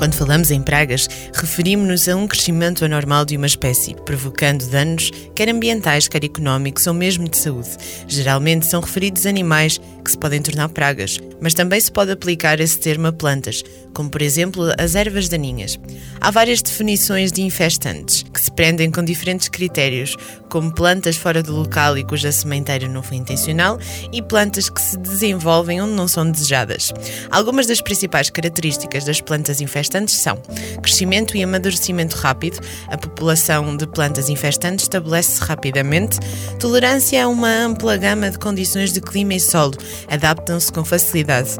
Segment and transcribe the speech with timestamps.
[0.00, 5.50] Quando falamos em pragas, referimos-nos a um crescimento anormal de uma espécie, provocando danos, quer
[5.50, 7.68] ambientais, quer económicos ou mesmo de saúde.
[8.08, 12.80] Geralmente são referidos animais que se podem tornar pragas, mas também se pode aplicar esse
[12.80, 15.78] termo a plantas, como por exemplo as ervas daninhas.
[16.18, 20.16] Há várias definições de infestantes, que se prendem com diferentes critérios,
[20.48, 23.78] como plantas fora do local e cuja sementeira não foi intencional,
[24.10, 26.90] e plantas que se desenvolvem onde não são desejadas.
[27.30, 30.36] Algumas das principais características das plantas infestantes infestantes são
[30.80, 36.18] crescimento e amadurecimento rápido, a população de plantas infestantes estabelece-se rapidamente,
[36.58, 39.74] tolerância a uma ampla gama de condições de clima e solo,
[40.08, 41.56] adaptam-se com facilidade.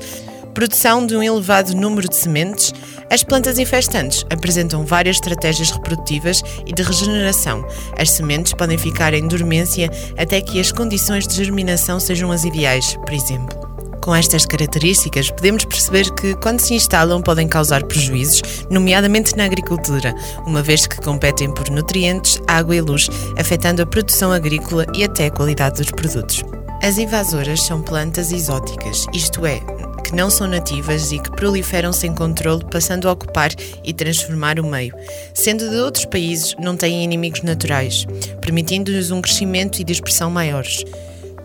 [0.55, 2.73] Produção de um elevado número de sementes,
[3.11, 7.67] as plantas infestantes apresentam várias estratégias reprodutivas e de regeneração.
[7.99, 12.97] As sementes podem ficar em dormência até que as condições de germinação sejam as ideais,
[12.97, 13.60] por exemplo.
[14.01, 20.15] Com estas características, podemos perceber que, quando se instalam, podem causar prejuízos, nomeadamente na agricultura,
[20.47, 25.27] uma vez que competem por nutrientes, água e luz, afetando a produção agrícola e até
[25.27, 26.43] a qualidade dos produtos.
[26.83, 29.61] As invasoras são plantas exóticas, isto é,
[30.03, 33.51] que não são nativas e que proliferam sem controle, passando a ocupar
[33.85, 34.95] e transformar o meio.
[35.35, 38.07] Sendo de outros países, não têm inimigos naturais,
[38.41, 40.85] permitindo-nos um crescimento e dispersão maiores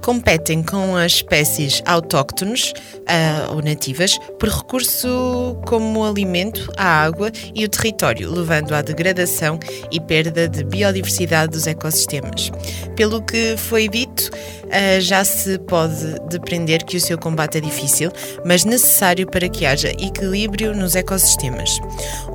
[0.05, 7.65] competem com as espécies autóctones uh, ou nativas por recurso como alimento, a água e
[7.65, 9.59] o território, levando à degradação
[9.91, 12.51] e perda de biodiversidade dos ecossistemas.
[12.95, 14.29] Pelo que foi dito,
[14.65, 18.11] uh, já se pode depreender que o seu combate é difícil,
[18.45, 21.79] mas necessário para que haja equilíbrio nos ecossistemas.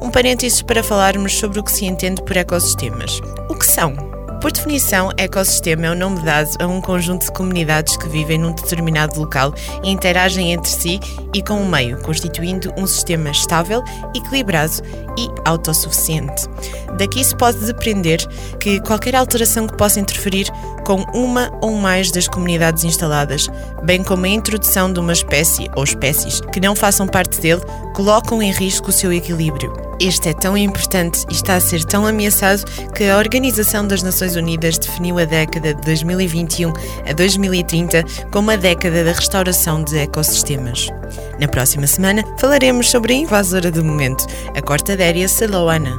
[0.02, 3.20] Um parênteses para falarmos sobre o que se entende por ecossistemas.
[3.48, 4.09] O que são?
[4.40, 8.52] Por definição, ecossistema é o nome dado a um conjunto de comunidades que vivem num
[8.52, 9.52] determinado local
[9.84, 10.98] e interagem entre si
[11.34, 13.84] e com o meio, constituindo um sistema estável,
[14.14, 14.82] equilibrado
[15.18, 16.48] e autossuficiente.
[16.96, 18.18] Daqui se pode depreender
[18.58, 20.50] que qualquer alteração que possa interferir
[20.86, 23.46] com uma ou mais das comunidades instaladas,
[23.82, 27.60] bem como a introdução de uma espécie ou espécies que não façam parte dele,
[27.94, 29.89] colocam em risco o seu equilíbrio.
[30.00, 32.64] Este é tão importante e está a ser tão ameaçado
[32.96, 36.72] que a Organização das Nações Unidas definiu a década de 2021
[37.06, 38.02] a 2030
[38.32, 40.88] como a década da restauração de ecossistemas.
[41.38, 44.24] Na próxima semana falaremos sobre a invasora do momento,
[44.56, 45.94] a Cortadéria saloana.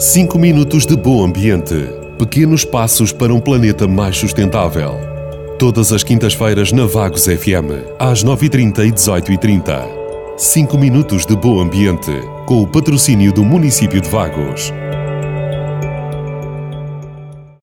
[0.00, 1.88] 5 minutos de bom ambiente.
[2.18, 5.15] Pequenos passos para um planeta mais sustentável.
[5.58, 9.88] Todas as quintas-feiras na Vagos FM, às 9h30 e 18h30.
[10.36, 12.12] 5 minutos de bom ambiente,
[12.44, 14.70] com o patrocínio do município de Vagos.